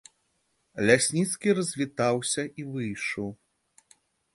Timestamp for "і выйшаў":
2.61-3.27